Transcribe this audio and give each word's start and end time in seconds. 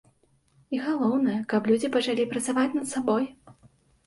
І 0.75 0.79
галоўнае, 0.85 1.35
каб 1.53 1.69
людзі 1.73 1.91
пачалі 1.97 2.27
працаваць 2.33 2.65
над 2.79 2.89
сабой. 2.95 3.29